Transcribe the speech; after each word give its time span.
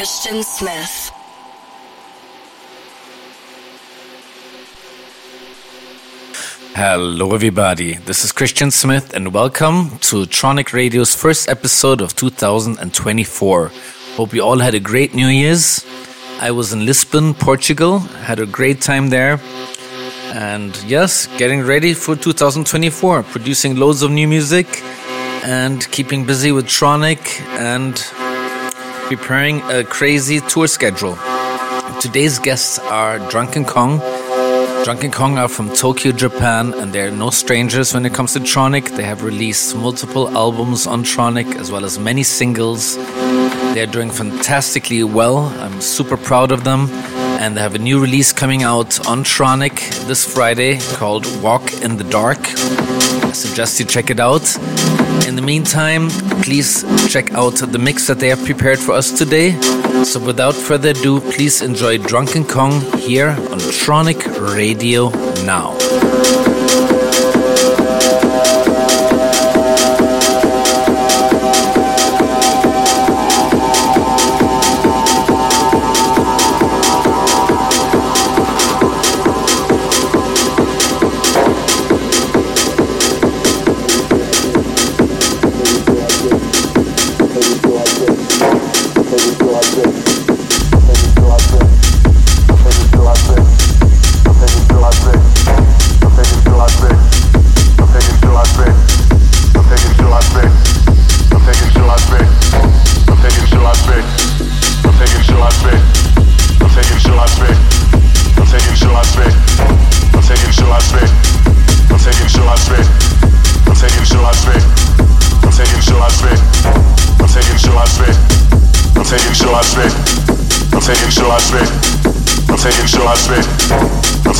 Christian 0.00 0.42
Smith. 0.42 1.12
Hello, 6.74 7.34
everybody. 7.34 7.96
This 8.06 8.24
is 8.24 8.32
Christian 8.32 8.70
Smith, 8.70 9.12
and 9.12 9.34
welcome 9.34 9.98
to 10.08 10.24
Tronic 10.24 10.72
Radio's 10.72 11.14
first 11.14 11.50
episode 11.50 12.00
of 12.00 12.16
2024. 12.16 13.70
Hope 14.16 14.32
you 14.32 14.40
all 14.40 14.58
had 14.58 14.72
a 14.72 14.80
great 14.80 15.14
New 15.14 15.26
Year's. 15.26 15.84
I 16.40 16.50
was 16.50 16.72
in 16.72 16.86
Lisbon, 16.86 17.34
Portugal, 17.34 17.98
had 17.98 18.40
a 18.40 18.46
great 18.46 18.80
time 18.80 19.10
there. 19.10 19.38
And 20.32 20.74
yes, 20.84 21.26
getting 21.36 21.60
ready 21.60 21.92
for 21.92 22.16
2024, 22.16 23.24
producing 23.24 23.76
loads 23.76 24.00
of 24.00 24.10
new 24.10 24.26
music 24.26 24.82
and 25.44 25.86
keeping 25.90 26.24
busy 26.24 26.52
with 26.52 26.64
Tronic 26.64 27.42
and 27.58 28.02
preparing 29.16 29.60
a 29.62 29.82
crazy 29.82 30.38
tour 30.38 30.68
schedule. 30.68 31.18
Today's 32.00 32.38
guests 32.38 32.78
are 32.78 33.18
Drunken 33.28 33.64
Kong. 33.64 33.98
Drunken 34.84 35.10
Kong 35.10 35.36
are 35.36 35.48
from 35.48 35.68
Tokyo, 35.74 36.12
Japan, 36.12 36.72
and 36.74 36.92
they're 36.92 37.10
no 37.10 37.30
strangers 37.30 37.92
when 37.92 38.06
it 38.06 38.14
comes 38.14 38.34
to 38.34 38.38
Tronic. 38.38 38.96
They 38.96 39.02
have 39.02 39.24
released 39.24 39.74
multiple 39.74 40.28
albums 40.28 40.86
on 40.86 41.02
Tronic 41.02 41.56
as 41.56 41.72
well 41.72 41.84
as 41.84 41.98
many 41.98 42.22
singles. 42.22 42.94
They're 43.74 43.88
doing 43.90 44.10
fantastically 44.10 45.02
well. 45.02 45.38
I'm 45.58 45.80
super 45.80 46.16
proud 46.16 46.52
of 46.52 46.62
them. 46.62 46.88
And 47.42 47.56
they 47.56 47.62
have 47.62 47.74
a 47.74 47.80
new 47.80 48.00
release 48.00 48.32
coming 48.32 48.62
out 48.62 49.04
on 49.08 49.24
Tronic 49.24 50.06
this 50.06 50.24
Friday 50.24 50.78
called 50.94 51.26
Walk 51.42 51.72
in 51.82 51.96
the 51.96 52.04
Dark. 52.04 52.38
I 52.46 53.32
suggest 53.32 53.80
you 53.80 53.86
check 53.86 54.08
it 54.08 54.20
out. 54.20 55.09
In 55.30 55.36
the 55.36 55.42
meantime, 55.42 56.10
please 56.42 56.82
check 57.08 57.32
out 57.34 57.54
the 57.54 57.78
mix 57.78 58.08
that 58.08 58.18
they 58.18 58.30
have 58.30 58.44
prepared 58.44 58.80
for 58.80 58.94
us 58.94 59.16
today. 59.16 59.52
So 60.02 60.18
without 60.18 60.56
further 60.56 60.88
ado, 60.88 61.20
please 61.20 61.62
enjoy 61.62 61.98
Drunken 61.98 62.44
Kong 62.44 62.80
here 62.98 63.28
on 63.28 63.60
Tronic 63.60 64.18
Radio 64.56 65.10
now. 65.44 65.78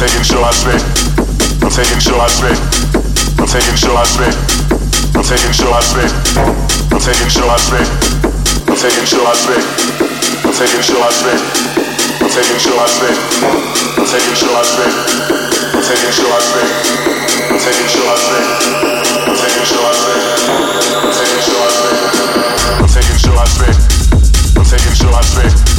taking 0.00 0.24
shots, 0.24 0.64
babe. 0.64 0.80
I'm 1.60 1.68
taking 1.68 2.00
shots, 2.00 2.40
babe. 2.40 2.56
I'm 3.36 3.44
taking 3.44 3.76
shots, 3.76 4.16
babe. 4.16 4.32
I'm 5.12 5.20
taking 5.20 5.52
shots, 5.52 5.92
babe. 5.92 6.08
I'm 6.88 7.00
taking 7.04 7.28
shots, 7.28 7.68
babe. 7.68 7.84
I'm 8.64 8.76
taking 8.80 9.04
shots, 9.04 9.44
babe. 9.44 9.60
I'm 10.40 10.52
taking 10.56 10.80
shots, 10.80 11.20
babe. 11.20 11.36
I'm 12.16 12.32
taking 12.32 12.56
shots, 12.64 12.96
babe. 12.96 13.12
I'm 14.00 14.08
taking 14.08 14.36
shots, 14.40 14.72
babe. 14.80 14.96
I'm 15.68 15.84
taking 15.84 16.12
shots, 16.16 16.48
babe. 16.48 16.72
I'm 17.52 17.60
taking 17.60 17.88
shots, 17.92 18.24
babe. 18.24 18.48
I'm 19.20 19.36
taking 19.36 19.68
shots, 19.68 20.00
babe. 20.00 20.30
I'm 20.96 21.12
taking 21.12 21.42
shots, 21.44 21.76
babe. 21.76 22.00
I'm 22.80 22.88
taking 22.88 23.18
shots, 23.20 23.52
babe. 23.60 23.76
I'm 24.56 24.64
taking 24.64 24.94
shots, 24.96 25.34
babe. 25.36 25.69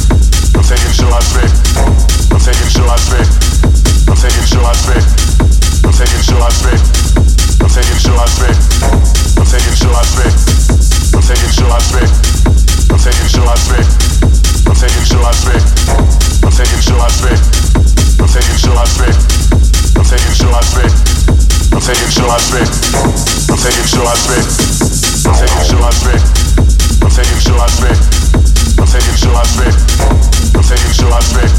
taking 21.82 22.14
to 22.14 22.22
my 22.30 22.38
space. 22.38 22.70
I'm 23.50 23.58
taking 23.58 23.86
to 23.90 24.00
I 24.06 24.14
spit. 24.14 24.46
I'm 25.26 25.34
taking 25.34 25.66
to 25.66 25.82
I 25.82 25.90
spit. 25.90 26.22
I'm 27.02 27.10
taking 27.10 27.40
to 27.42 27.52
I 27.58 27.66
spit. 27.74 27.98
I'm 28.78 28.86
taking 28.86 29.16
to 29.18 29.30
I 29.34 29.42
spit. 29.42 29.74
I'm 30.54 30.62
taking 30.62 30.94
to 30.94 31.06
I 31.10 31.18
spit. 31.26 31.50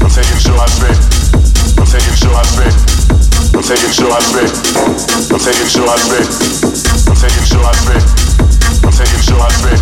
I'm 0.00 0.08
taking 0.08 0.40
to 0.40 0.52
I 0.56 0.66
spit. 0.72 0.96
I'm 1.76 1.84
taking 1.84 2.16
to 2.16 2.28
I 2.32 2.42
spit. 2.48 2.72
I'm 3.52 3.62
taking 3.62 3.92
to 3.92 4.04
my 4.08 4.18
space. 4.24 4.56
I'm 5.28 5.38
taking 5.38 5.68
to 5.68 5.80
my 5.84 5.96
space. 6.00 6.32
I'm 7.04 7.16
taking 7.20 7.44
to 7.44 7.58
my 7.60 7.72
space. 7.76 8.08
I'm 8.80 8.92
taking 8.96 9.20
to 9.20 9.34
my 9.36 9.48
space. 9.52 9.81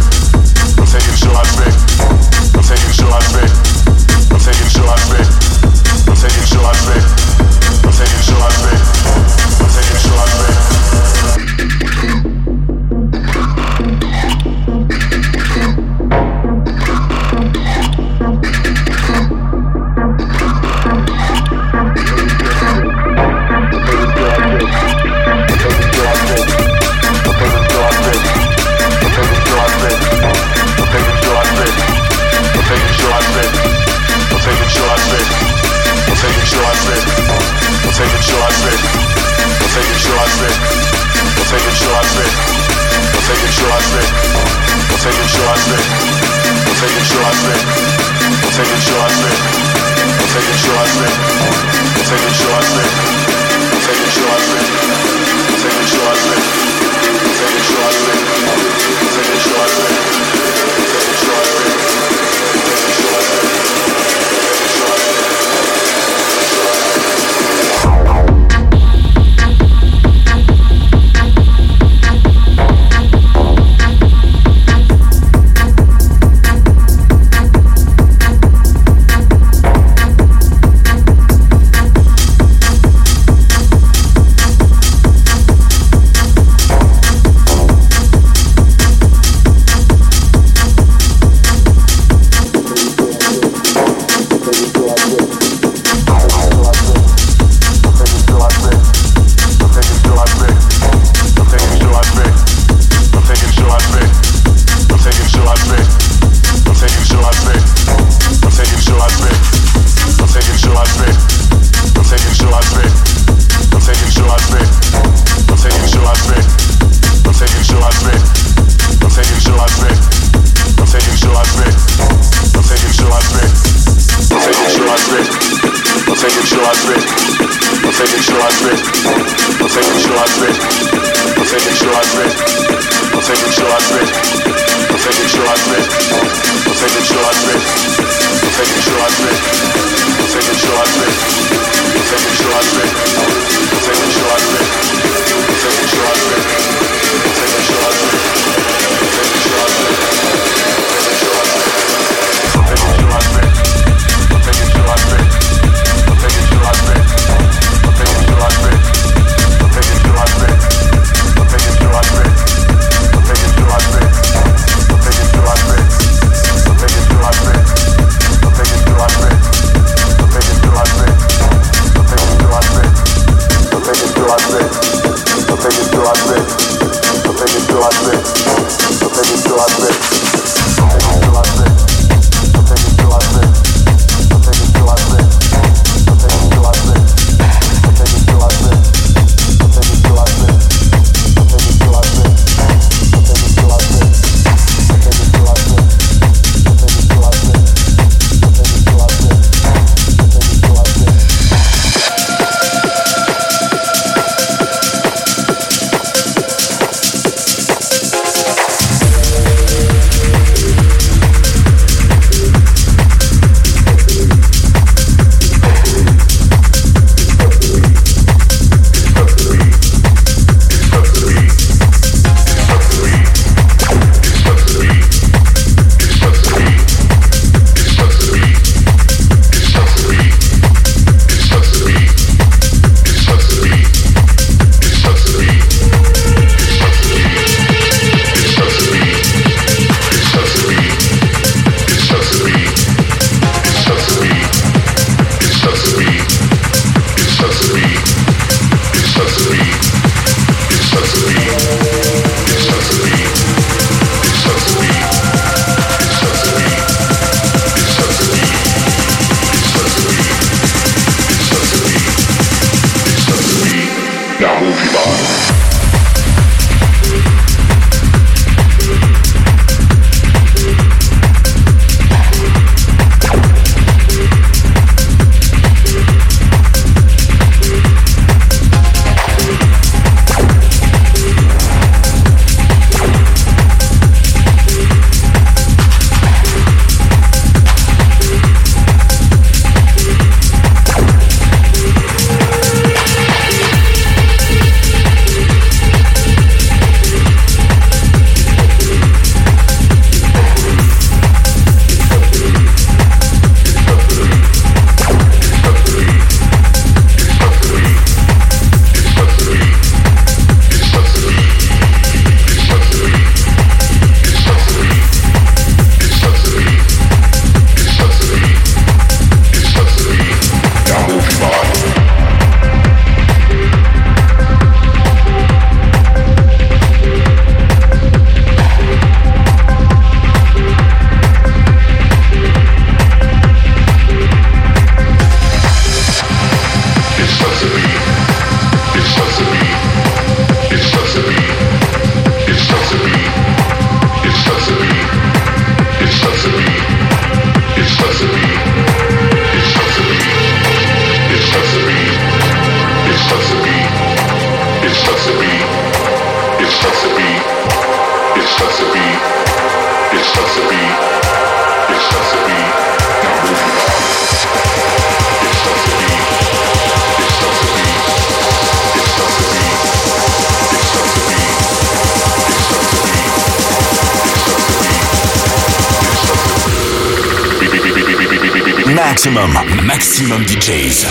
Maximum, 379.49 379.87
maximum 379.87 380.45
DJs. 380.47 381.07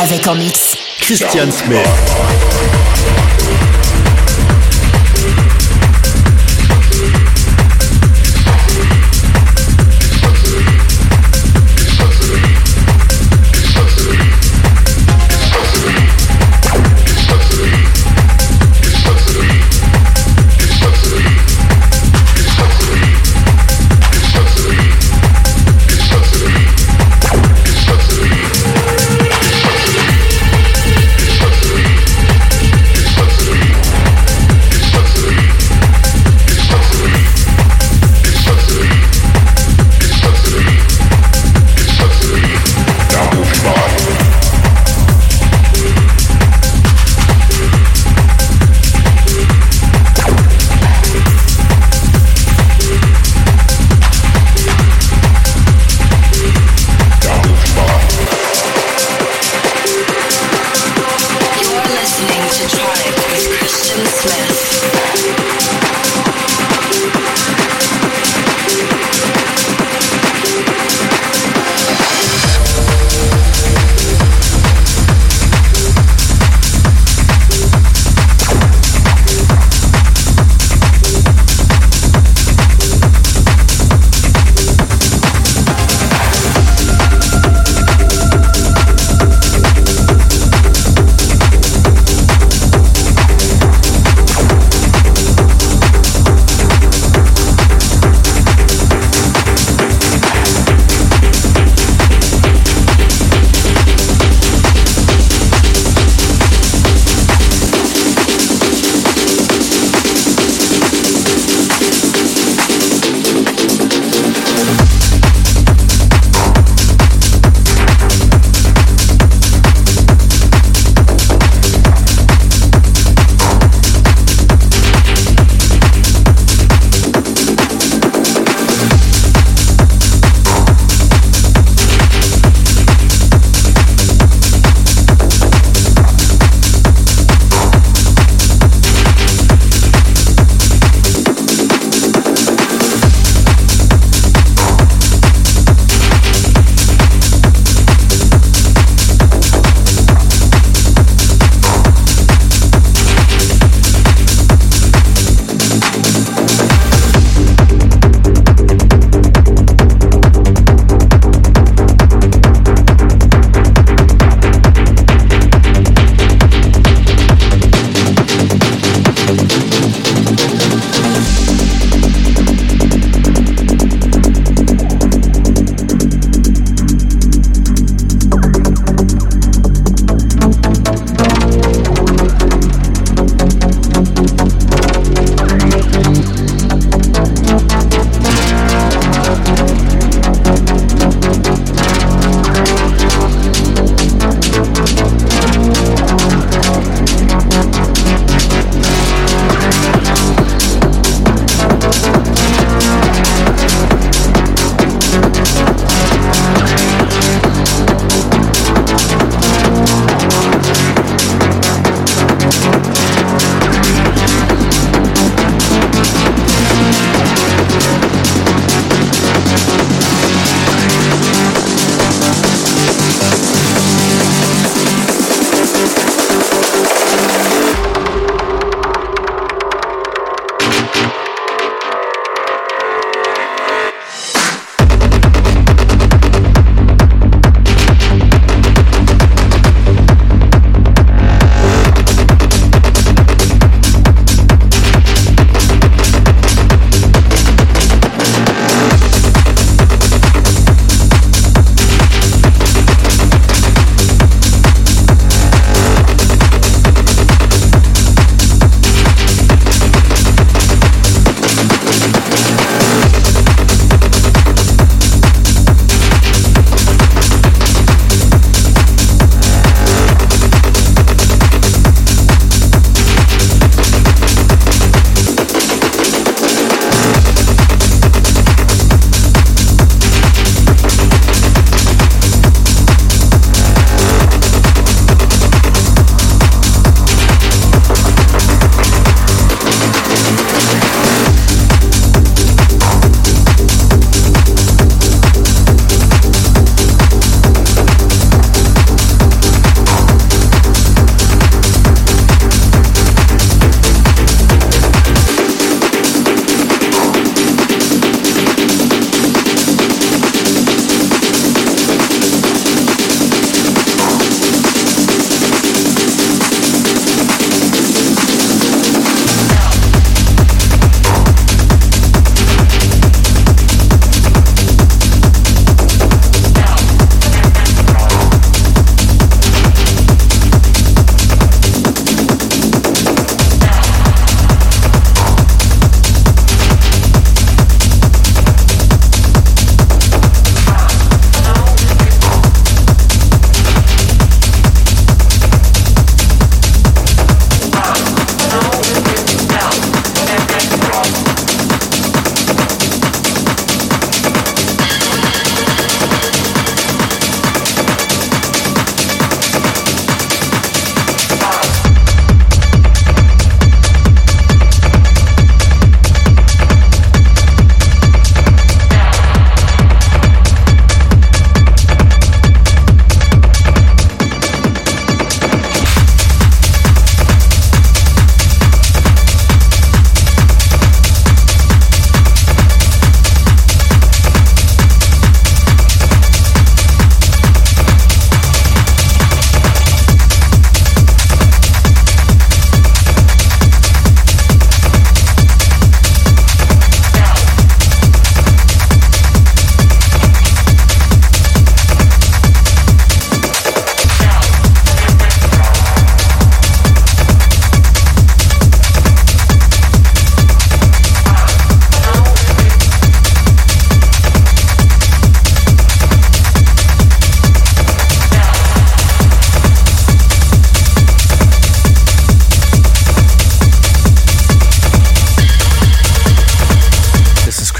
Avec 0.00 0.26
en 0.26 0.34
mix. 0.34 0.74
Christian 0.98 1.50
Smith. 1.50 2.81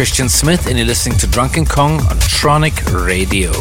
Christian 0.03 0.29
Smith, 0.29 0.67
and 0.67 0.77
you're 0.77 0.85
listening 0.85 1.17
to 1.19 1.29
Drunken 1.29 1.65
Kong 1.65 2.01
on 2.01 2.17
Tronic 2.19 3.07
Radio. 3.07 3.53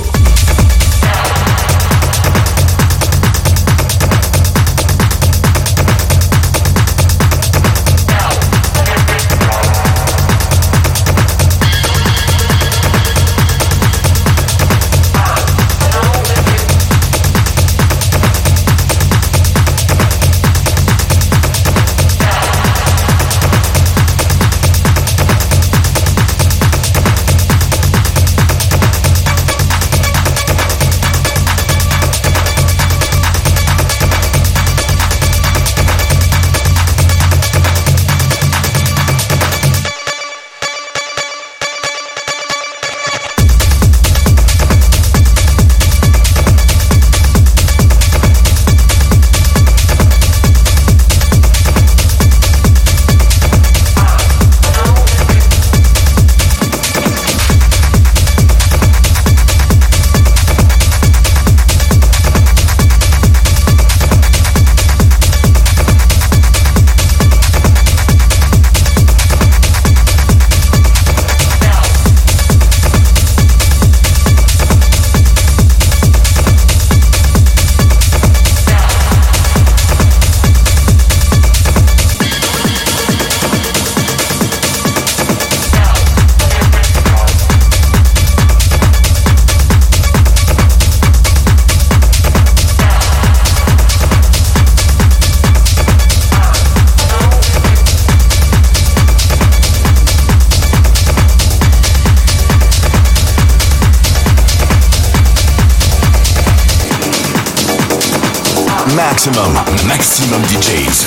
Maxximum, 109.11 109.53
maximum 109.87 110.41
DJs. 110.43 111.05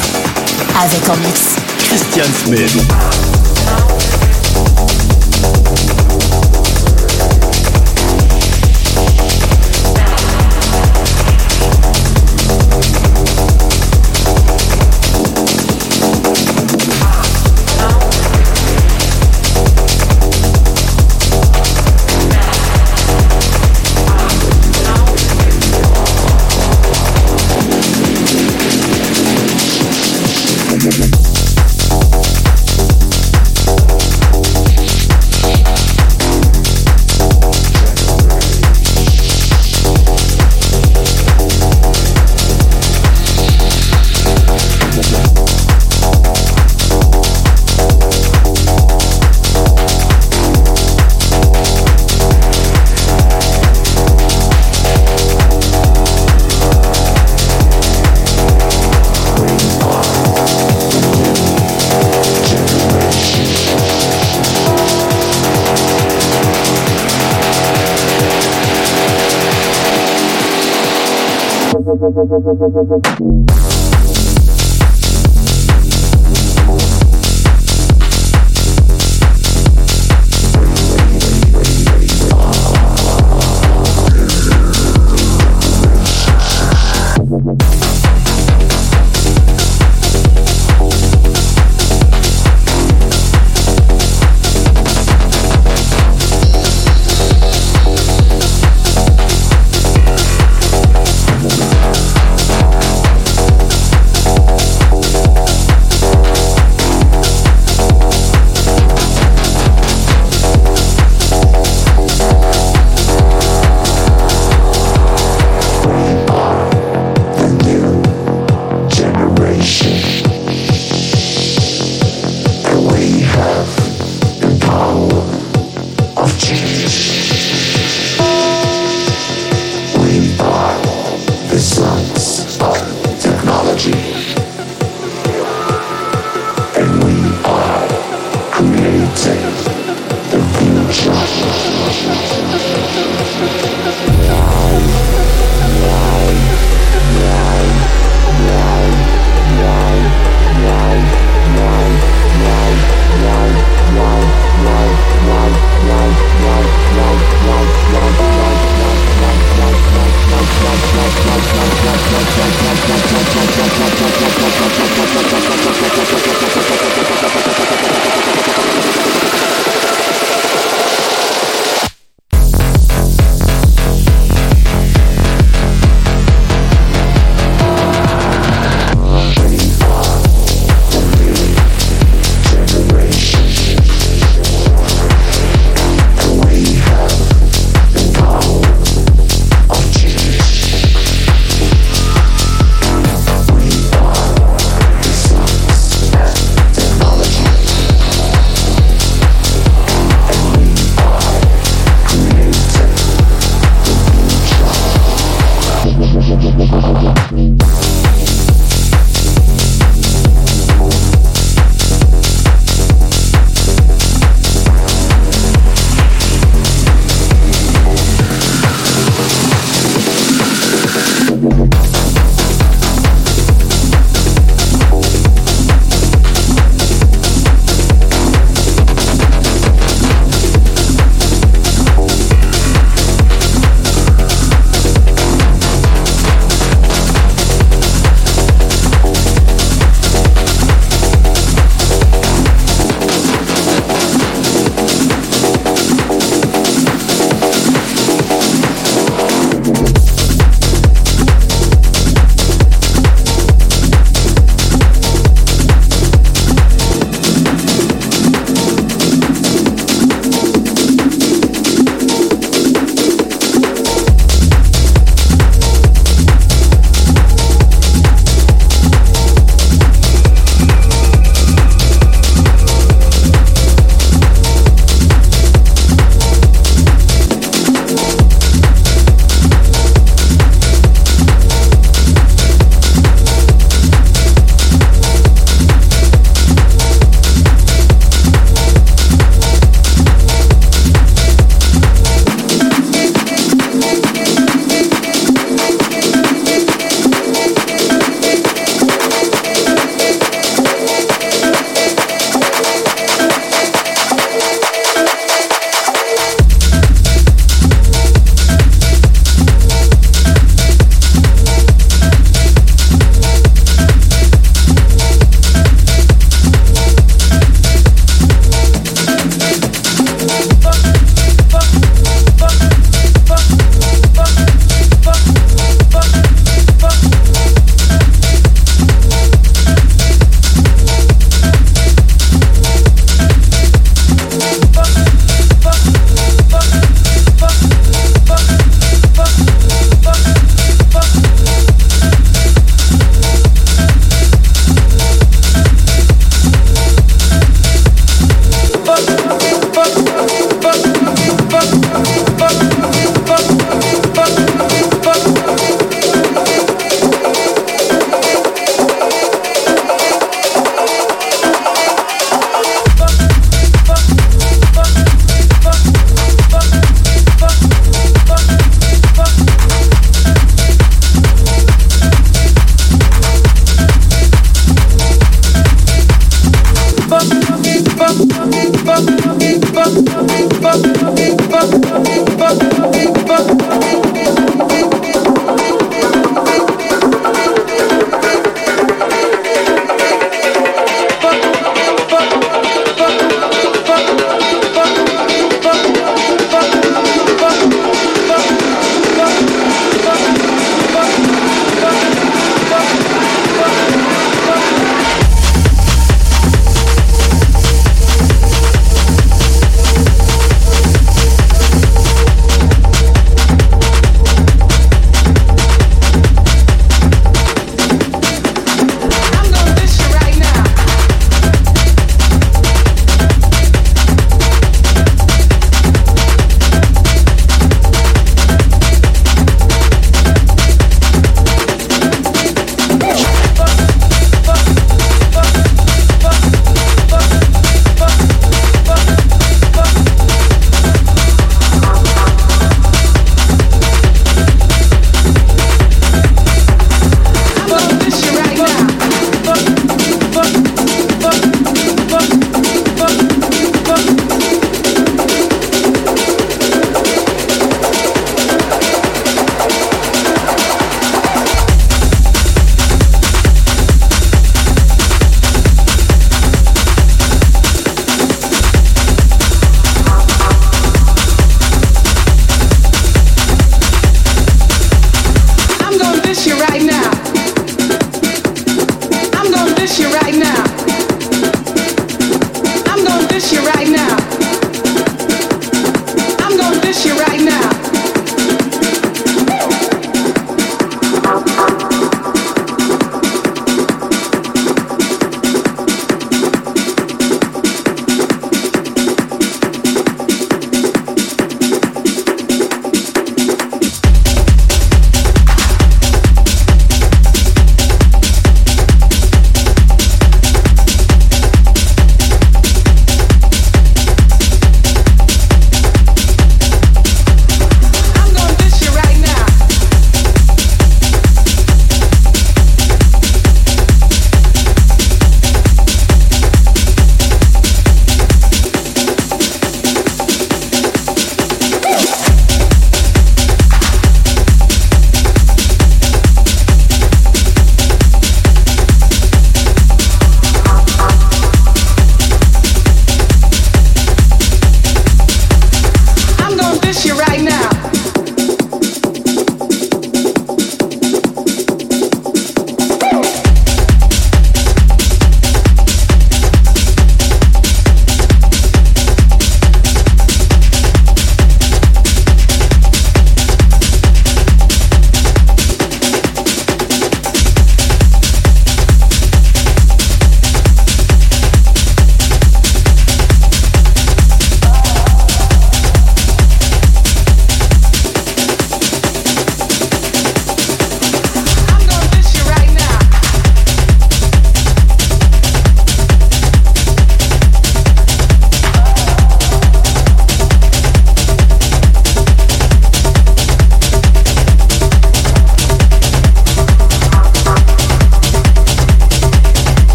Avec 0.78 1.08
en 1.08 1.16
mix. 1.16 1.56
Christian 1.78 2.26
Smith. 2.44 3.33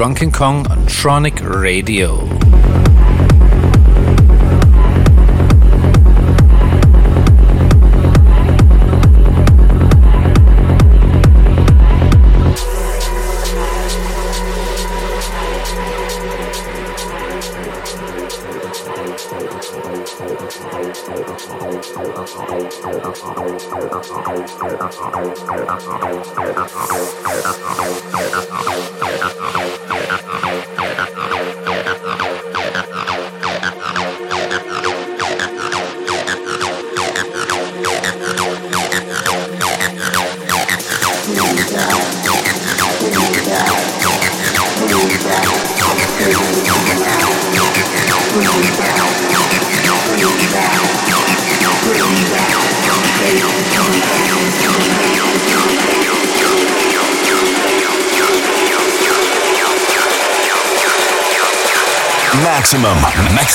Drunken 0.00 0.32
Kong 0.32 0.66
on 0.70 0.86
Tronic 0.86 1.42
Radio. 1.42 2.49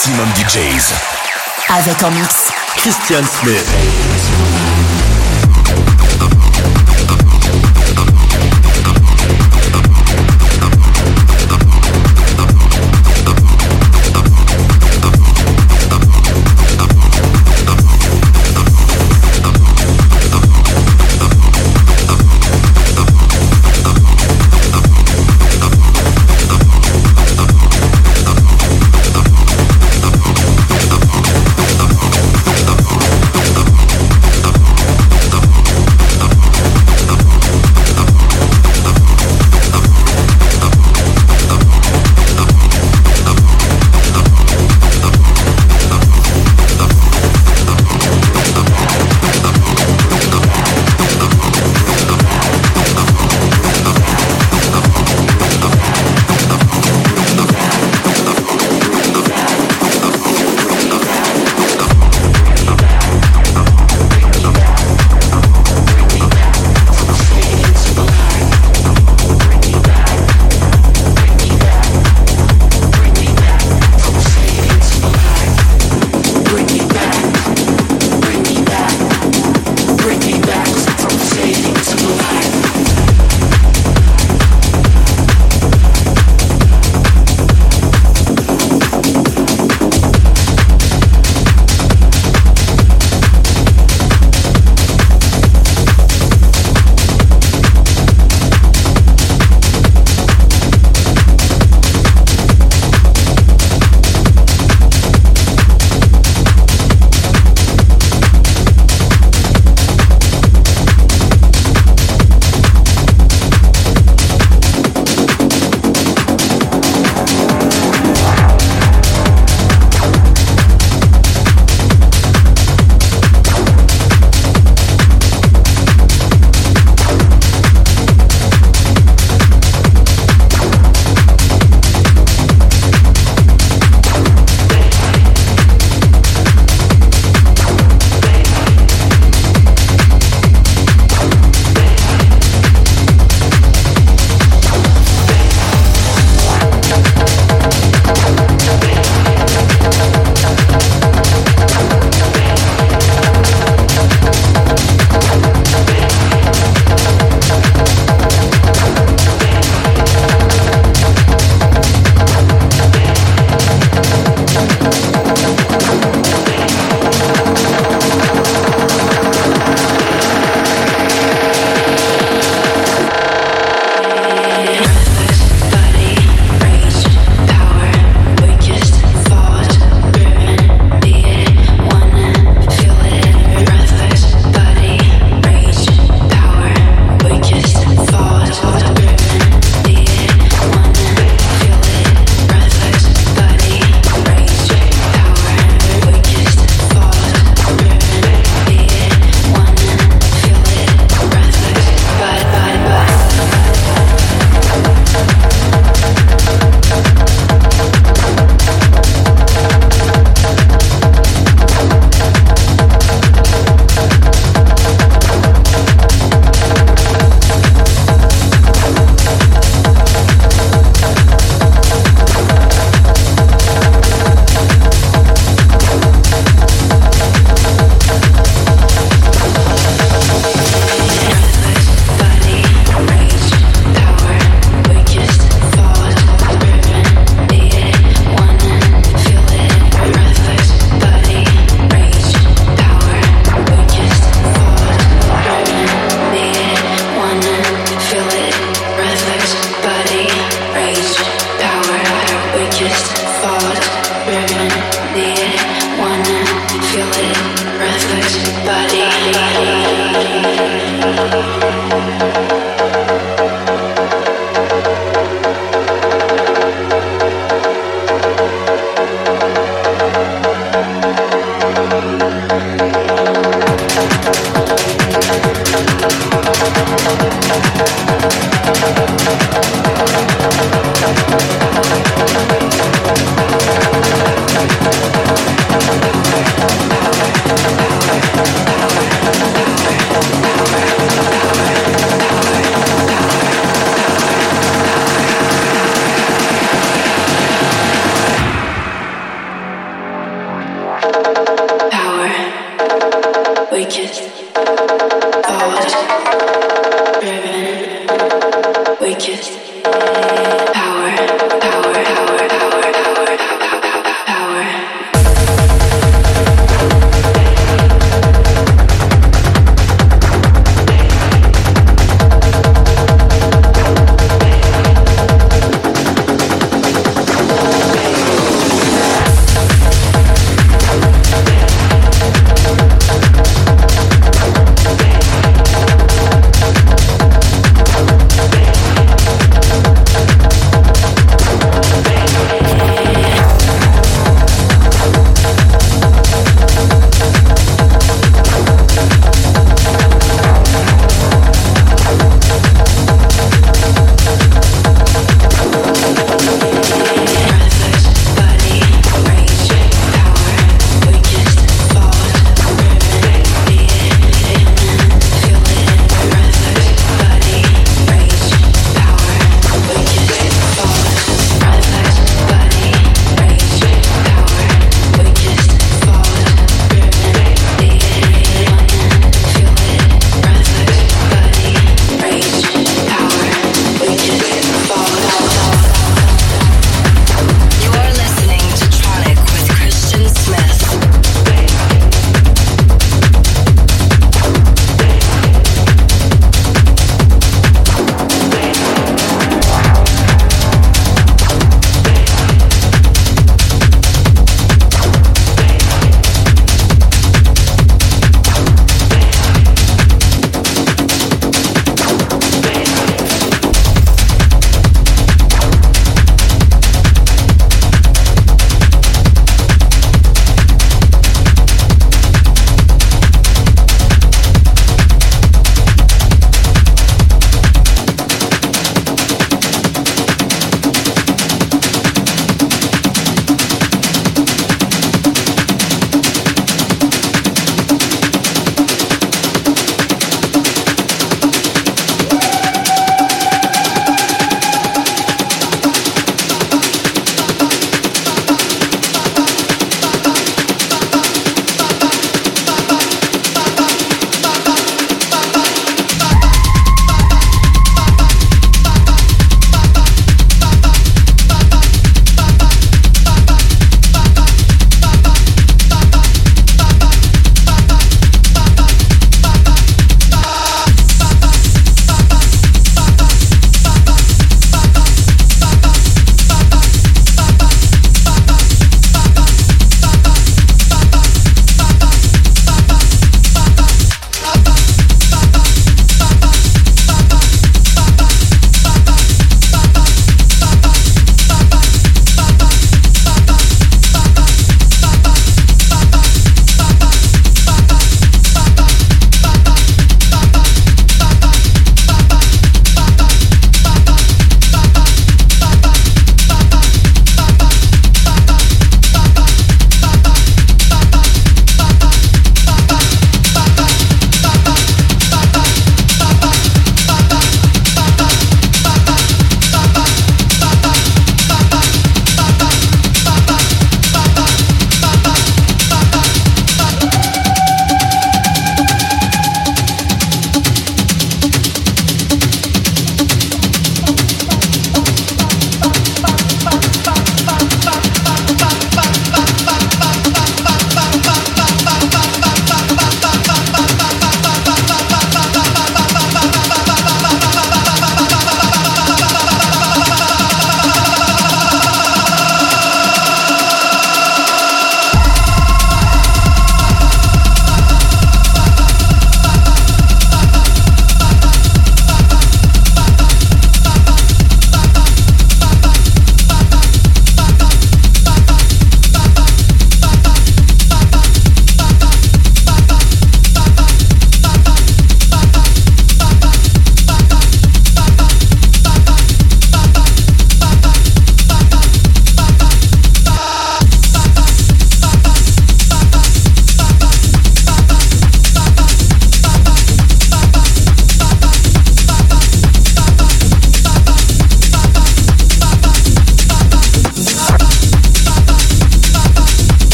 Maximum 0.00 0.28
DJs. 0.34 0.94
Avec 1.68 2.02
en 2.02 2.10
mix. 2.12 2.50
Christian 2.76 3.22
Smith. 3.22 4.69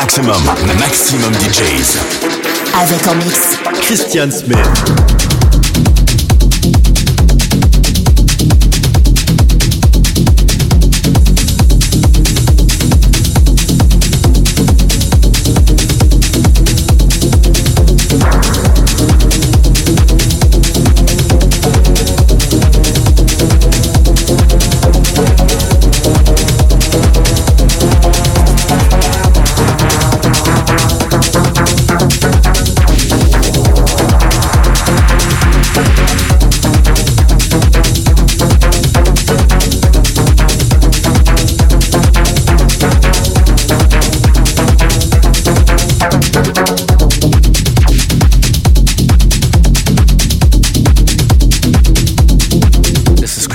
Maxximum, 0.00 0.44
Maxximum 0.78 1.32
DJs. 1.34 1.98
Avec 2.72 3.04
en 3.08 3.16
mix. 3.16 3.58
Christian 3.80 4.30
Smith. 4.30 5.27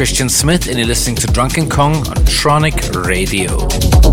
Christian 0.03 0.27
Smith, 0.27 0.67
and 0.67 0.77
you're 0.77 0.85
listening 0.85 1.15
to 1.15 1.27
Drunken 1.27 1.69
Kong 1.69 1.95
on 1.95 2.17
Tronic 2.25 3.05
Radio. 3.05 4.12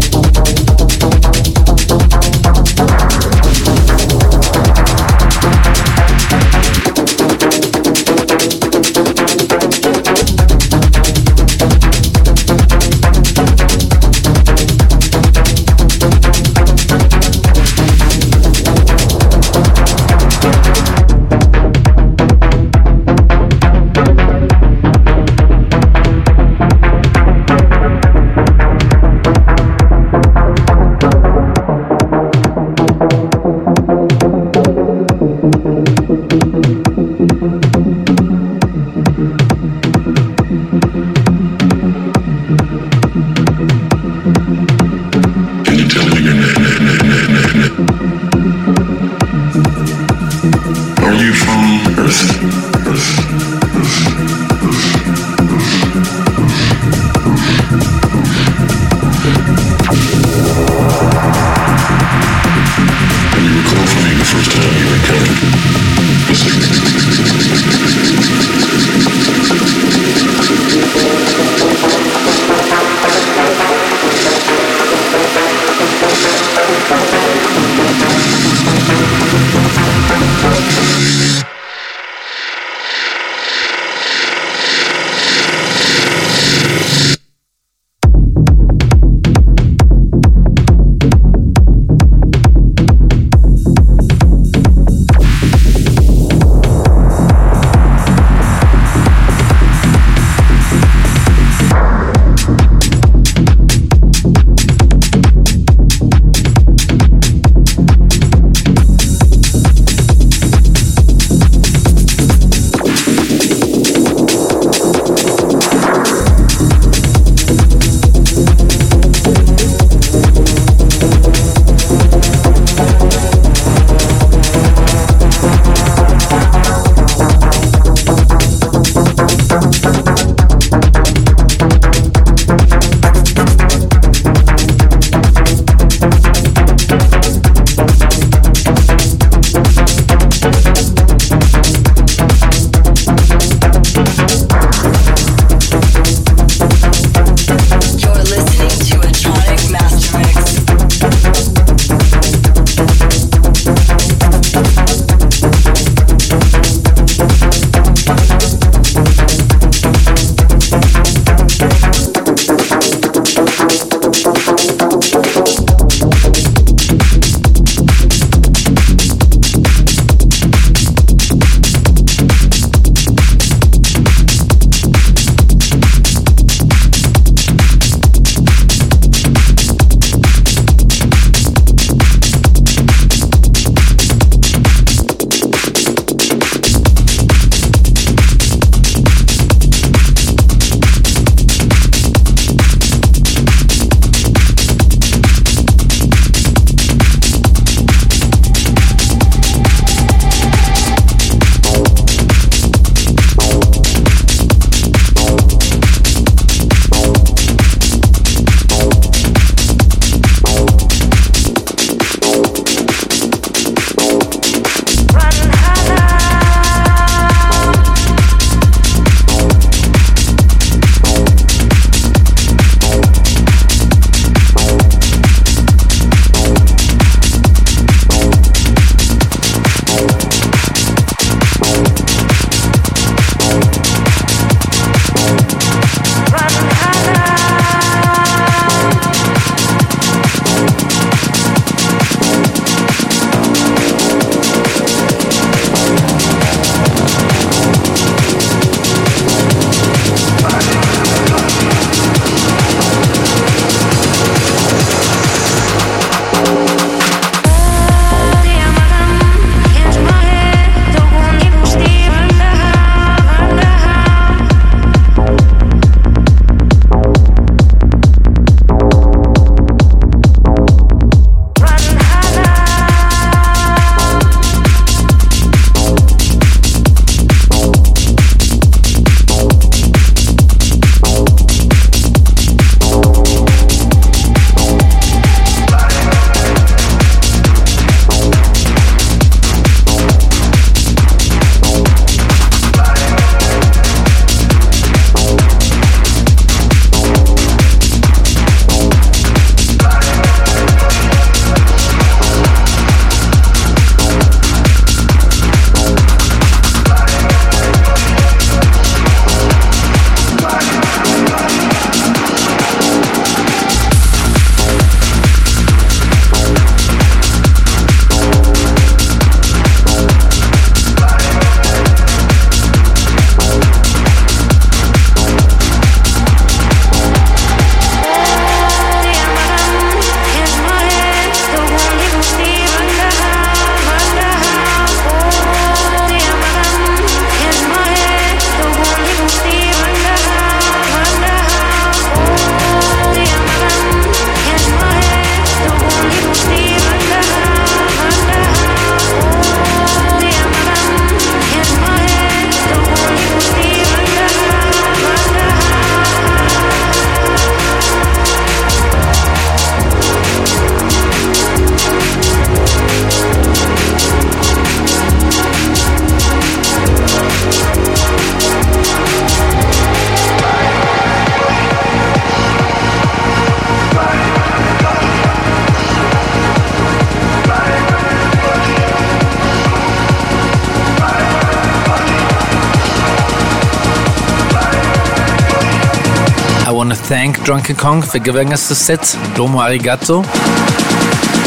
Want 386.73 386.91
to 386.91 386.97
thank 386.97 387.43
Drunken 387.43 387.75
Kong 387.77 388.03
for 388.03 388.18
giving 388.18 388.53
us 388.53 388.68
the 388.68 388.75
set. 388.75 389.01
Domo 389.35 389.59
arigato. 389.59 390.25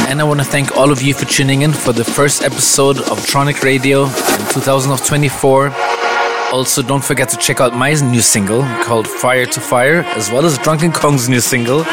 And 0.10 0.20
I 0.20 0.24
want 0.24 0.40
to 0.40 0.46
thank 0.46 0.76
all 0.76 0.92
of 0.92 1.02
you 1.02 1.14
for 1.14 1.26
tuning 1.26 1.62
in 1.62 1.72
for 1.72 1.94
the 1.94 2.04
first 2.04 2.44
episode 2.44 2.98
of 2.98 3.20
Tronic 3.26 3.64
Radio 3.64 4.04
in 4.04 4.46
2024. 4.52 5.72
Also, 6.52 6.82
don't 6.82 7.04
forget 7.04 7.30
to 7.30 7.38
check 7.38 7.62
out 7.62 7.76
my 7.76 7.94
new 7.94 8.22
single 8.22 8.64
called 8.84 9.08
Fire 9.08 9.46
to 9.46 9.62
Fire, 9.62 10.02
as 10.18 10.30
well 10.30 10.46
as 10.46 10.58
Drunken 10.58 10.92
Kong's 10.92 11.30
new 11.30 11.40
single 11.40 11.86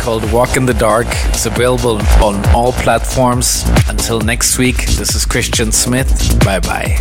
called 0.00 0.30
Walk 0.32 0.56
in 0.56 0.66
the 0.66 0.74
Dark. 0.74 1.06
It's 1.26 1.46
available 1.46 2.00
on 2.24 2.44
all 2.54 2.72
platforms. 2.72 3.64
Until 3.88 4.20
next 4.20 4.58
week, 4.58 4.86
this 4.96 5.14
is 5.14 5.24
Christian 5.24 5.70
Smith. 5.70 6.38
Bye 6.44 6.60
bye. 6.60 6.98